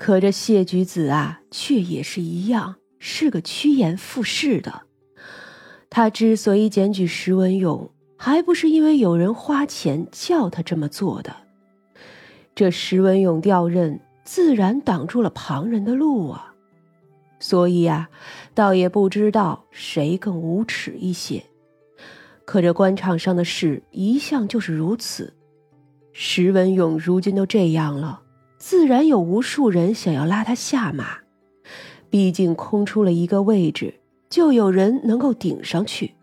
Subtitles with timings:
[0.00, 4.84] 可这谢举子啊，却也是一样，是个趋炎附势的。
[5.90, 11.36] 他之所以检举石文勇，还不是因为有人花钱叫他这么做的。
[12.54, 16.54] 这石文勇调任，自然挡住了旁人的路啊。
[17.38, 18.08] 所以啊，
[18.54, 21.44] 倒也不知道谁更无耻一些。
[22.46, 25.34] 可这官场上的事一向就是如此。
[26.14, 28.22] 石文勇如今都这样了，
[28.60, 31.18] 自然有无数人想要拉他下马。
[32.10, 33.94] 毕竟空出了一个位置，
[34.28, 36.14] 就有人能够顶上去。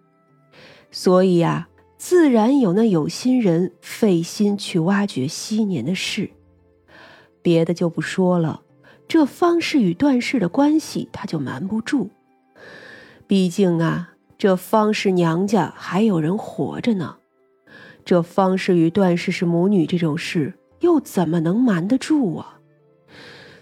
[0.92, 6.30] 所以啊，自然有那有心人费心去挖掘昔年的事。
[7.42, 8.62] 别的就不说了。
[9.08, 12.10] 这方氏与段氏的关系，他就瞒不住。
[13.26, 17.16] 毕竟啊，这方氏娘家还有人活着呢。
[18.06, 22.60] 这方氏与段氏是母女这种事，又怎么能瞒得住啊？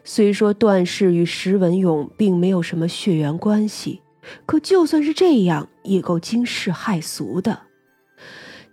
[0.04, 4.02] 虽说段氏与石文勇并没有什么血缘关系，
[4.46, 7.64] 可就算是这样，也够惊世骇俗的。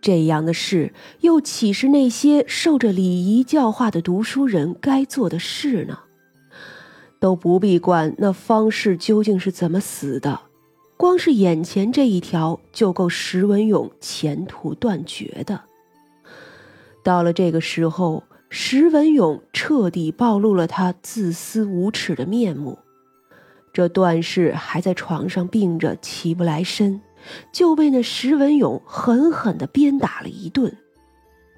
[0.01, 6.01] 这样的事，又岂是那些受着礼仪教化的读书人该做的事呢？
[7.20, 10.41] 都不必管那方氏究竟是怎么死的，
[10.97, 15.63] 光是眼前这一条就够石文勇前途断绝的。
[17.05, 22.78] 到了这个时候，石文勇彻底暴露了他自私无耻的面目。
[23.72, 27.00] 这段氏还在床上病着，起不来身，
[27.50, 30.77] 就被那石文勇狠狠地鞭打了一顿。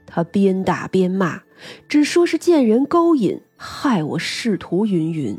[0.06, 1.42] 他边打边骂，
[1.88, 5.36] 只说是见人勾引，害我仕途云云。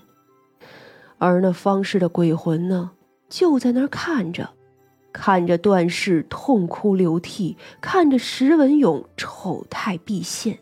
[1.19, 2.91] 而那方氏的鬼魂呢，
[3.29, 4.49] 就在那儿看着，
[5.13, 10.59] 看着段氏痛哭流涕，看着石文勇丑态毕现。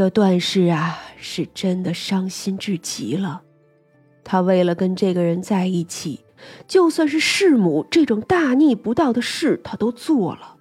[0.00, 3.42] 这段氏啊，是真的伤心至极了。
[4.24, 6.20] 他为了跟这个人在一起，
[6.66, 10.56] 就算是弑母这种大逆不道的事，他都做了。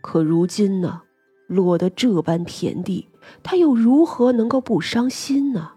[0.00, 1.02] 可如今呢，
[1.46, 3.06] 落得这般田地，
[3.42, 5.72] 他又如何能够不伤心呢？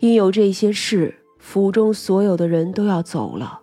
[0.00, 3.60] 因有这些事，府中所有的人都要走了，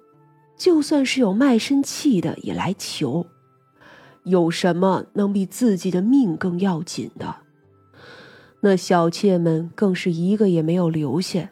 [0.55, 3.28] 就算是有卖身契的也来求。
[4.23, 7.35] 有什么能比自己的命更要紧的？
[8.62, 11.50] 那小妾们更是一个也没有留下，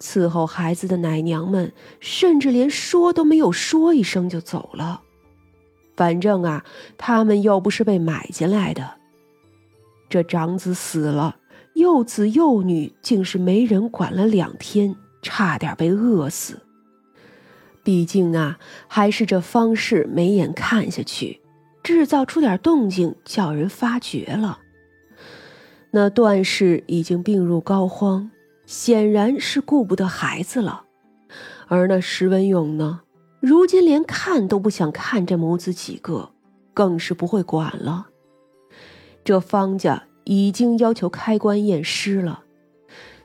[0.00, 5.02] 伺候孩子的奶娘们甚至连说都没有说一声就走了。
[5.96, 6.64] 反正啊，
[6.96, 8.92] 他们又不是被买进来的。
[10.08, 11.36] 这长子死了。
[11.74, 16.60] 幼子幼女竟是没人管了两天，差点被饿死。
[17.84, 18.58] 毕竟啊，
[18.88, 21.40] 还是这方氏没眼看下去，
[21.84, 24.58] 制造出点动静，叫人发觉了。
[25.90, 28.28] 那段氏已经病入膏肓，
[28.66, 30.84] 显然是顾不得孩子了。
[31.66, 33.00] 而那石文勇呢，
[33.40, 36.30] 如今连看都不想看这母子几个，
[36.74, 38.08] 更是不会管了。
[39.24, 40.04] 这方家。
[40.30, 42.42] 已经要求开棺验尸了，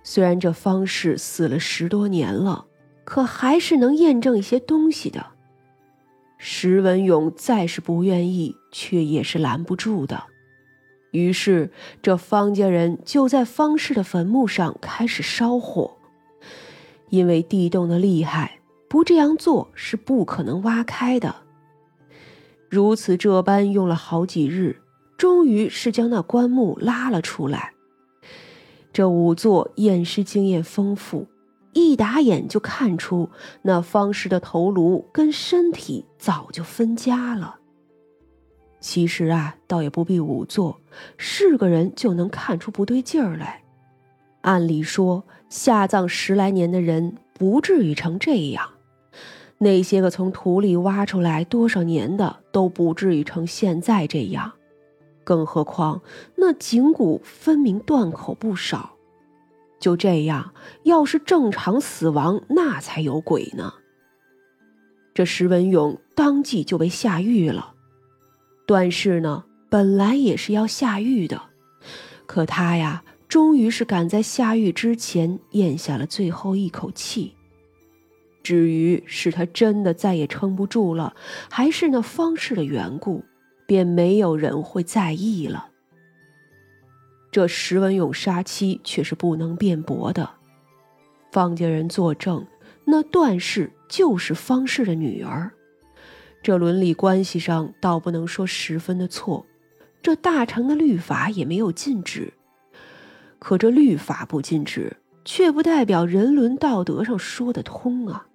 [0.06, 2.68] 虽然这方氏死了十多年了，
[3.04, 5.26] 可还是能验证一些东西的。
[6.38, 10.24] 石文勇再是不愿意，却也是拦不住的。
[11.14, 15.98] 于是，这方家人就在方氏的坟墓上开始烧火，
[17.10, 18.60] 因为地洞的厉害，
[18.90, 21.34] 不这样做是不可能挖开的。
[22.70, 24.82] 如此这般用了好几日。
[25.16, 27.72] 终于是将那棺木拉了出来。
[28.92, 31.28] 这仵作验尸经验丰富，
[31.72, 33.30] 一打眼就看出
[33.62, 37.60] 那方氏的头颅跟身体早就分家了。
[38.84, 40.82] 其实啊，倒也不必仵作，
[41.16, 43.64] 是个人就能看出不对劲儿来。
[44.42, 48.70] 按理说，下葬十来年的人不至于成这样，
[49.58, 54.52] 那些个从土里挖出来多少年的都不至于成现在这样。
[55.24, 56.02] 更何况
[56.36, 58.98] 那颈骨分明断口不少，
[59.80, 60.54] 就这样，
[60.84, 63.76] 要是正常死亡，那才有鬼呢。
[65.14, 67.73] 这石文勇当即就被下狱了。
[68.66, 71.42] 段氏呢，本来也是要下狱的，
[72.26, 77.36] 可他呀，终于是赶在下狱之前咽下了最后一口气。
[78.42, 81.16] 至于是他真的再也撑不住了，
[81.50, 83.24] 还是那方氏的缘故？
[83.66, 85.68] 便没有人会在意了。
[87.32, 90.30] 这石文勇杀妻却是不能辩驳的，
[91.32, 92.46] 方家人作证，
[92.86, 95.50] 那段氏就是方氏的女儿。
[96.44, 99.46] 这伦理关系上倒不能说十分的错，
[100.02, 102.34] 这大成的律法也没有禁止。
[103.40, 108.28] 可这律法不禁止，却不代表人伦道德上说得通啊。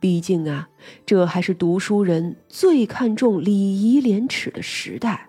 [0.00, 0.68] 毕竟啊，
[1.06, 5.28] 这还是读书人最看重礼仪廉耻的时代。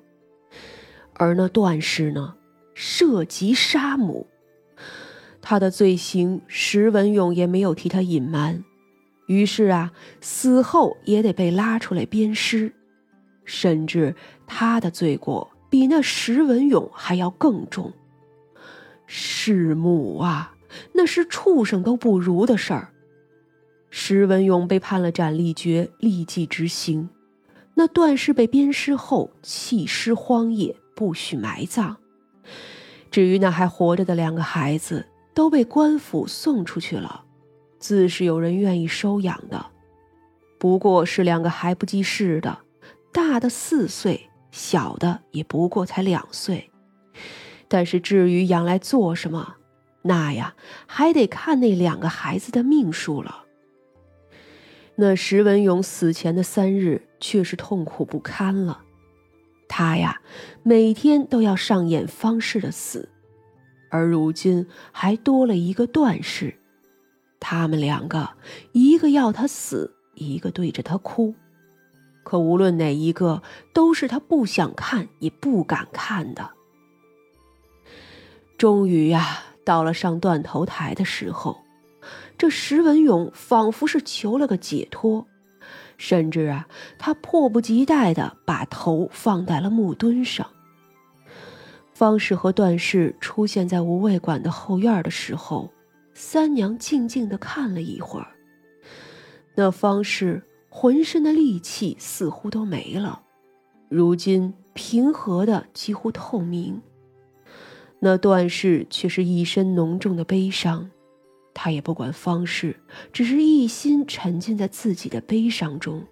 [1.13, 2.34] 而那段氏呢，
[2.74, 4.25] 涉及杀母，
[5.44, 8.63] 他的罪行石文勇也没有替他隐瞒，
[9.25, 9.92] 于是啊，
[10.22, 12.74] 死后也得被拉出来鞭尸，
[13.46, 14.16] 甚至
[14.46, 17.94] 他的罪过比那石文勇还要更重。
[19.08, 20.56] 弑母啊，
[20.94, 22.90] 那是畜生都不如的事儿。
[23.90, 27.10] 石文勇被判了斩立决，立即执行。
[27.75, 31.98] 那段氏被鞭尸后弃尸荒野，不许埋葬。
[33.12, 37.23] 至于那还活着的两个孩子，都被官府送出去了，
[37.84, 39.66] 自是有人愿意收养的。
[40.58, 42.60] 不过是两个还不记事的，
[43.12, 46.72] 大的四岁，小的也不过才两岁。
[47.68, 49.56] 但是至于养来做什么，
[50.04, 50.56] 那呀，
[50.88, 53.44] 还得看那两个孩子的命数了。
[54.96, 58.80] 那石文勇死前的三日，却是痛苦不堪了。
[59.68, 60.22] 他呀，
[60.64, 63.10] 每天都要上演方氏的死，
[63.90, 66.56] 而如今还多了一个段氏。
[67.44, 68.30] 他们两个，
[68.72, 71.36] 一个要他死，一个对着他哭。
[72.24, 73.44] 可无论哪一个，
[73.74, 76.51] 都是他不想看也不敢看的。
[78.57, 81.57] 终于呀，到了上断头台的时候。
[82.38, 85.28] 这石文勇仿佛是求了个解脱，
[85.98, 86.68] 甚至啊，
[86.98, 90.48] 他迫不及待地把头放在了木墩上。
[91.94, 95.72] 方氏和段氏出现在无畏馆的后院的时候，
[96.13, 98.27] 三娘静静的看了一会儿。
[99.56, 103.24] 那方氏浑身的力气似乎都没了，
[103.89, 106.81] 如今平和的几乎透明。
[108.00, 110.89] 那段氏却是一身浓重的悲伤。
[111.54, 112.75] 他也不管方氏，
[113.12, 116.04] 只是一心沉浸在自己的悲伤中。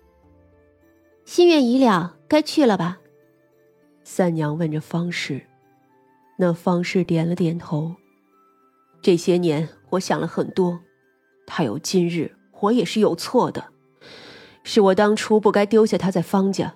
[1.25, 2.99] 心愿已了，该去了吧？
[4.03, 5.41] 三娘问着方氏。
[6.37, 7.95] 那方氏点了点头。
[9.01, 10.79] 这些年我想了很多，
[11.45, 13.69] 他有今日，我也是有错的，
[14.63, 16.73] 是我当初不该丢下他在方家。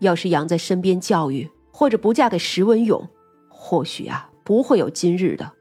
[0.00, 3.08] 要是养在身边教育，或者不嫁给石文勇，
[3.48, 5.52] 或许啊不会有今日的。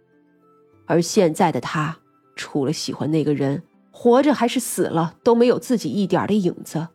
[0.87, 1.97] 而现在的他。
[2.33, 3.61] 除了喜欢那个人，
[3.91, 6.87] 活着还是死了都没有自己一点的影子。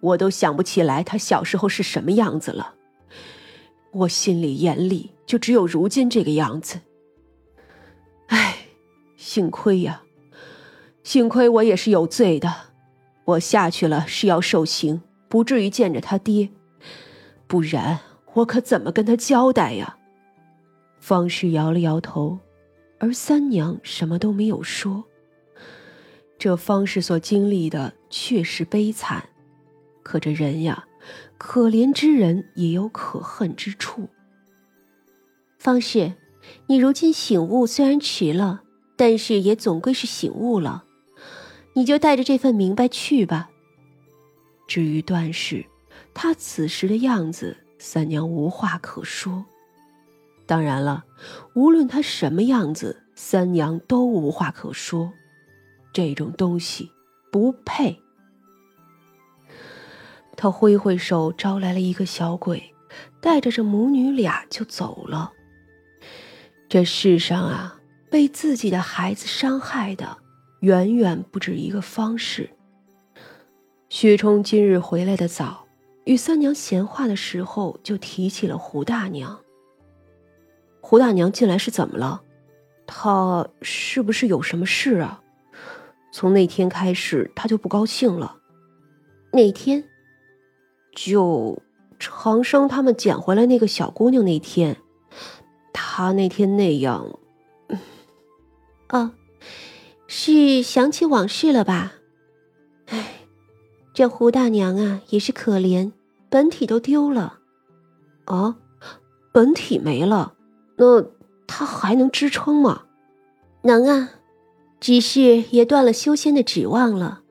[0.00, 2.74] 我都想不起来他小时候是什么样子了。
[3.92, 6.80] 我心里眼里就只有如今这个样子。
[8.26, 8.53] 唉，
[9.24, 10.02] 幸亏呀，
[11.02, 12.54] 幸亏我也是有罪的。
[13.24, 15.00] 我下去了是要受刑，
[15.30, 16.50] 不至于见着他爹，
[17.46, 18.00] 不然
[18.34, 19.96] 我可怎么跟他交代呀？
[21.00, 22.38] 方氏摇了摇头。
[22.98, 25.04] 而三娘什么都没有说。
[26.38, 29.30] 这方氏所经历的确实悲惨，
[30.02, 30.84] 可这人呀，
[31.38, 34.06] 可怜之人也有可恨之处。
[35.58, 36.12] 方氏，
[36.66, 38.63] 你如今醒悟虽然迟了，
[38.96, 40.84] 但是也总归是醒悟了，
[41.74, 43.50] 你就带着这份明白去吧。
[44.66, 45.64] 至于段氏，
[46.14, 49.44] 他此时的样子，三娘无话可说。
[50.46, 51.04] 当然了，
[51.54, 55.12] 无论他什么样子，三娘都无话可说。
[55.92, 56.90] 这种东西
[57.30, 58.00] 不配。
[60.36, 62.74] 他挥挥手，招来了一个小鬼，
[63.20, 65.32] 带着这母女俩就走了。
[66.68, 67.73] 这世上啊，
[68.14, 70.18] 被自己的孩子伤害的，
[70.60, 72.48] 远远不止一个方式。
[73.88, 75.66] 薛冲今日回来的早，
[76.04, 79.36] 与三娘闲话的时候，就提起了胡大娘。
[80.80, 82.22] 胡大娘进来是怎么了？
[82.86, 85.20] 她是不是有什么事啊？
[86.12, 88.36] 从那天开始，她就不高兴了。
[89.32, 89.82] 那天？
[90.94, 91.60] 就
[91.98, 94.76] 长生他们捡回来那个小姑娘那天，
[95.72, 97.18] 她那天那样。
[98.94, 99.10] 哦，
[100.06, 101.94] 是想起往事了吧？
[102.86, 103.26] 哎，
[103.92, 105.90] 这胡大娘啊，也是可怜，
[106.30, 107.40] 本体都丢了。
[108.26, 108.54] 啊，
[109.32, 110.34] 本体没了。
[110.76, 111.04] 那
[111.48, 112.82] 他还能支撑吗？
[113.62, 114.10] 能啊，
[114.78, 117.22] 只是也断了修仙的指望了。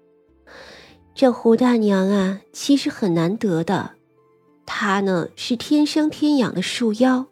[1.15, 3.91] 这胡大娘啊，其实很难得的。
[4.65, 7.27] 她呢是天生天养的树妖。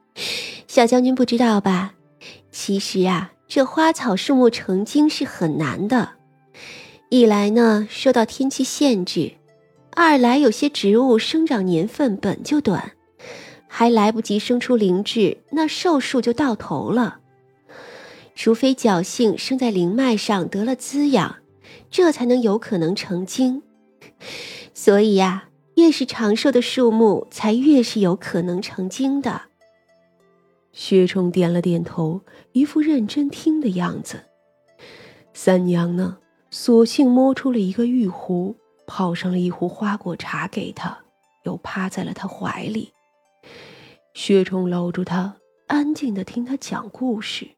[0.68, 1.94] 小将军不知道吧？
[2.50, 6.12] 其实啊，这花草树木成精是很难的。
[7.10, 9.32] 一来呢受到天气限制，
[9.94, 12.92] 二来有些植物生长年份本就短。
[13.68, 17.18] 还来不及生出灵智，那寿数就到头了。
[18.34, 21.36] 除非侥幸生在灵脉上得了滋养，
[21.90, 23.62] 这才能有可能成精。
[24.72, 25.44] 所以呀，
[25.74, 29.42] 越是长寿的树木，才越是有可能成精的。
[30.72, 34.24] 薛冲点了点头，一副认真听的样子。
[35.34, 36.18] 三娘呢，
[36.50, 40.98] 索性摸出了一个玉壶，泡上了一壶花果茶给他，
[41.44, 42.92] 又趴在了他怀里。
[44.14, 45.36] 薛冲搂住他，
[45.68, 47.50] 安静的听他讲故事。